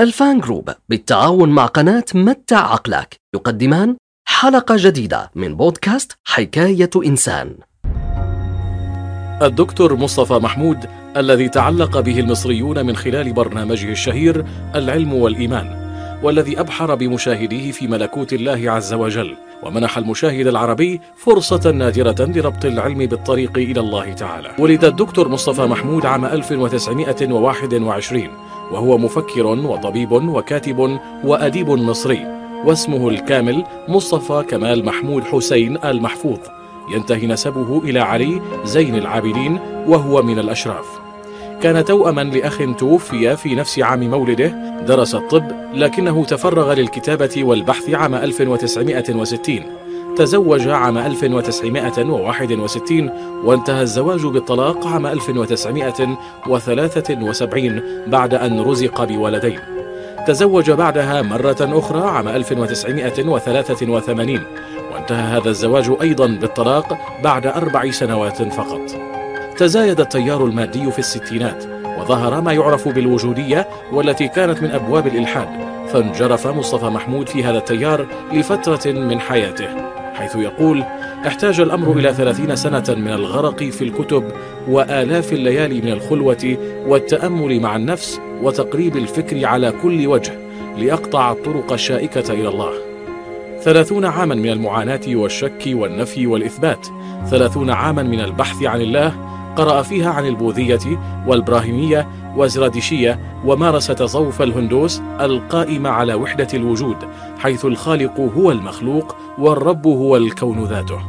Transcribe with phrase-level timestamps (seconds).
[0.00, 3.96] الفان جروب بالتعاون مع قناة متع عقلك يقدمان
[4.28, 7.54] حلقة جديدة من بودكاست حكاية إنسان.
[9.42, 10.78] الدكتور مصطفى محمود
[11.16, 14.44] الذي تعلق به المصريون من خلال برنامجه الشهير
[14.74, 15.80] العلم والإيمان
[16.22, 22.98] والذي أبحر بمشاهديه في ملكوت الله عز وجل ومنح المشاهد العربي فرصة نادرة لربط العلم
[22.98, 24.50] بالطريق إلى الله تعالى.
[24.58, 28.28] ولد الدكتور مصطفى محمود عام 1921
[28.72, 32.26] وهو مفكر وطبيب وكاتب وأديب مصري
[32.64, 36.38] واسمه الكامل مصطفى كمال محمود حسين المحفوظ.
[36.94, 40.86] ينتهي نسبه إلى علي زين العابدين وهو من الأشراف.
[41.62, 45.44] كان توأما لأخ توفي في نفس عام مولده درس الطب
[45.74, 49.62] لكنه تفرغ للكتابة والبحث عام 1960
[50.16, 53.10] تزوج عام 1961
[53.44, 59.58] وانتهى الزواج بالطلاق عام 1973 بعد أن رزق بولدين.
[60.26, 64.40] تزوج بعدها مرة أخرى عام 1983
[64.94, 68.80] وانتهى هذا الزواج أيضا بالطلاق بعد أربع سنوات فقط.
[69.56, 71.64] تزايد التيار المادي في الستينات
[71.98, 75.48] وظهر ما يعرف بالوجودية والتي كانت من أبواب الإلحاد
[75.92, 79.99] فانجرف مصطفى محمود في هذا التيار لفترة من حياته.
[80.14, 80.82] حيث يقول
[81.26, 84.24] احتاج الأمر إلى ثلاثين سنة من الغرق في الكتب
[84.68, 90.32] وآلاف الليالي من الخلوة والتأمل مع النفس وتقريب الفكر على كل وجه
[90.78, 92.72] لأقطع الطرق الشائكة إلى الله.
[93.60, 96.86] ثلاثون عاما من المعاناة والشك والنفي والإثبات.
[97.30, 105.02] ثلاثون عاما من البحث عن الله قرأ فيها عن البوذية والبراهيمية والزرادشية ومارس تصوف الهندوس
[105.20, 106.96] القائم على وحدة الوجود
[107.38, 111.00] حيث الخالق هو المخلوق والرب هو الكون ذاته.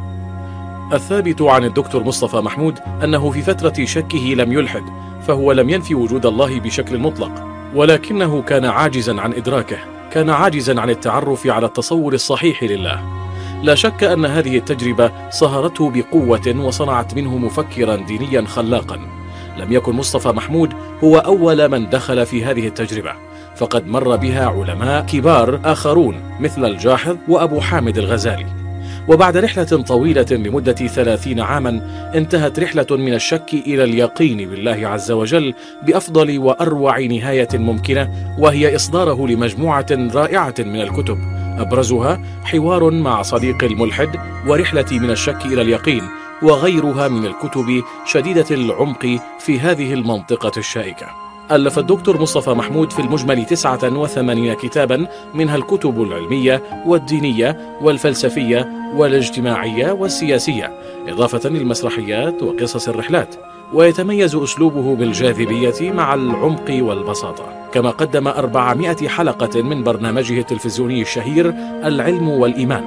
[0.92, 4.82] الثابت عن الدكتور مصطفى محمود أنه في فترة شكه لم يلحد
[5.26, 9.78] فهو لم ينفي وجود الله بشكل مطلق ولكنه كان عاجزا عن إدراكه
[10.10, 13.21] كان عاجزا عن التعرف على التصور الصحيح لله.
[13.62, 18.96] لا شك أن هذه التجربة صهرته بقوة وصنعت منه مفكرا دينيا خلاقا.
[19.58, 20.72] لم يكن مصطفى محمود
[21.04, 23.12] هو أول من دخل في هذه التجربة
[23.56, 28.46] فقد مر بها علماء كبار آخرون مثل الجاحظ وأبو حامد الغزالي.
[29.08, 31.70] وبعد رحلة طويلة لمدة ثلاثين عاما
[32.14, 39.26] انتهت رحلة من الشك إلى اليقين بالله عز وجل بأفضل وأروع نهاية ممكنة وهي إصداره
[39.26, 41.41] لمجموعة رائعة من الكتب.
[41.58, 44.10] أبرزها حوار مع صديق الملحد
[44.46, 46.02] ورحلة من الشك إلى اليقين
[46.42, 51.06] وغيرها من الكتب شديدة العمق في هذه المنطقة الشائكة.
[51.50, 60.72] ألف الدكتور مصطفى محمود في المجمل 89 كتابا منها الكتب العلمية والدينية والفلسفية والاجتماعية والسياسية
[61.08, 63.34] إضافة للمسرحيات وقصص الرحلات.
[63.74, 72.28] ويتميز أسلوبه بالجاذبية مع العمق والبساطة كما قدم 400 حلقة من برنامجه التلفزيوني الشهير العلم
[72.28, 72.84] والإيمان.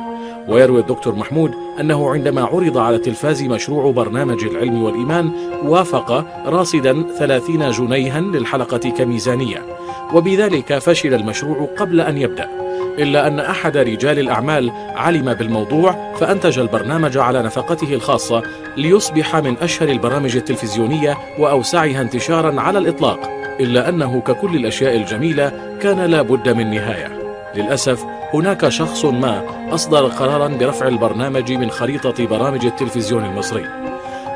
[0.47, 5.31] ويروي الدكتور محمود أنه عندما عرض على التلفاز مشروع برنامج العلم والإيمان
[5.63, 9.65] وافق راصدا 30 جنيها للحلقة كميزانية.
[10.13, 12.64] وبذلك فشل المشروع قبل أن يبدأ.
[12.99, 18.43] إلا أن أحد رجال الأعمال علم بالموضوع فأنتج البرنامج على نفقته الخاصة
[18.77, 23.19] ليصبح من أشهر البرامج التلفزيونية وأوسعها انتشارا على الإطلاق
[23.59, 27.21] إلا أنه ككل الأشياء الجميلة كان لا بد من نهاية.
[27.55, 33.65] للأسف هناك شخص ما أصدر قرارا برفع البرنامج من خريطة برامج التلفزيون المصري.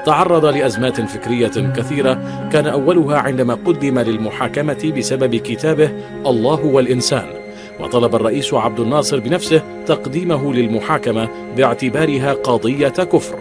[0.06, 2.14] تعرض لأزمات فكرية كثيرة
[2.52, 5.92] كان أولها عندما قدم للمحاكمة بسبب كتابه
[6.26, 7.39] الله والإنسان
[7.80, 13.40] وطلب الرئيس عبد الناصر بنفسه تقديمه للمحاكمة باعتبارها قضية كفر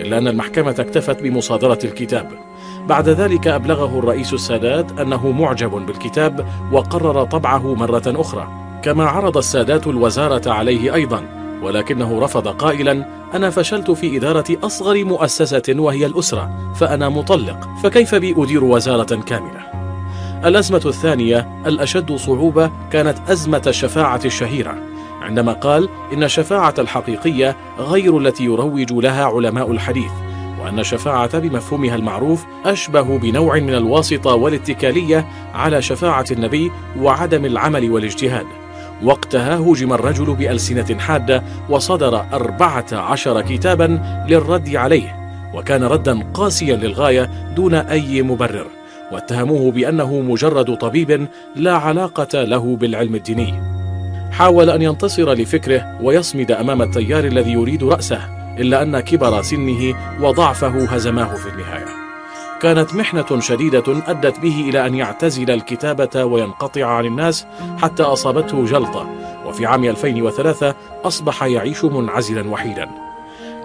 [0.00, 2.30] إلا أن المحكمة اكتفت بمصادرة الكتاب.
[2.88, 8.48] بعد ذلك أبلغه الرئيس السادات أنه معجب بالكتاب وقرر طبعه مرة أخرى
[8.82, 11.22] كما عرض السادات الوزارة عليه أيضا
[11.62, 18.34] ولكنه رفض قائلا أنا فشلت في إدارة أصغر مؤسسة وهي الأسرة فأنا مطلق فكيف بي
[18.38, 19.75] أدير وزارة كاملة؟
[20.44, 24.74] الأزمة الثانية الأشد صعوبة كانت أزمة الشفاعة الشهيرة.
[25.22, 30.10] عندما قال إن الشفاعة الحقيقية غير التي يروج لها علماء الحديث
[30.60, 38.46] وأن الشفاعة بمفهومها المعروف أشبه بنوع من الواسطة والاتكالية على شفاعة النبي وعدم العمل والاجتهاد.
[39.02, 45.16] وقتها هوجم الرجل بألسنة حادة وصدر أربعة عشر كتابا للرد عليه
[45.54, 48.66] وكان ردا قاسيا للغاية دون أي مبرر.
[49.12, 53.54] واتهموه بأنه مجرد طبيب لا علاقة له بالعلم الديني.
[54.32, 58.20] حاول أن ينتصر لفكره ويصمد أمام التيار الذي يريد رأسه
[58.58, 61.86] إلا أن كبر سنه وضعفه هزماه في النهاية.
[62.60, 67.46] كانت محنة شديدة أدت به إلى أن يعتزل الكتابة وينقطع عن الناس
[67.82, 69.10] حتى أصابته جلطة
[69.46, 70.74] وفي عام 2003
[71.04, 73.05] أصبح يعيش منعزلا وحيدا.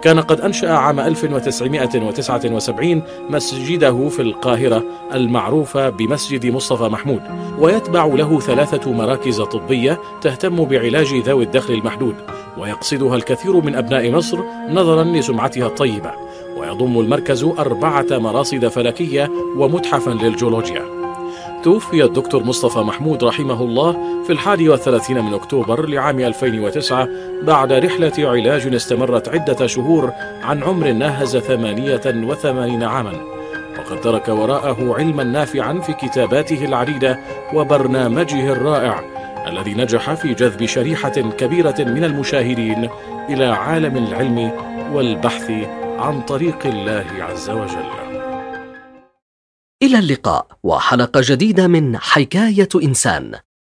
[0.02, 4.84] كان قد أنشأ عام 1979 مسجده في القاهرة
[5.14, 7.20] المعروف بمسجد مصطفى محمود
[7.58, 12.14] ويتبع له ثلاثة مراكز طبية تهتم بعلاج ذوي الدخل المحدود
[12.58, 14.38] ويقصدها الكثير من أبناء مصر
[14.70, 16.12] نظرا لسمعتها الطيبة
[16.56, 21.01] ويضم المركز أربعة مراصد فلكية ومتحفا للجيولوجيا.
[21.62, 23.92] توفي الدكتور مصطفى محمود رحمه الله
[24.24, 27.08] في الحادي والثلاثين من أكتوبر لعام 2009
[27.42, 30.12] بعد رحلة علاج استمرت عدة شهور
[30.42, 33.12] عن عمر ناهز ثمانية وثمانين عاما.
[33.78, 37.18] وقد ترك وراءه علما نافعا في كتاباته العديدة
[37.54, 39.00] وبرنامجه الرائع
[39.46, 42.88] الذي نجح في جذب شريحة كبيرة من المشاهدين
[43.28, 44.50] إلى عالم العلم
[44.92, 45.50] والبحث
[45.98, 48.21] عن طريق الله عز وجل.
[49.82, 53.34] إلى اللقاء وحلقة جديدة من حكاية إنسان.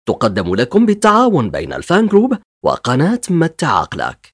[0.08, 4.34] تقدم لكم بالتعاون بين الفان جروب وقناة متع عقلك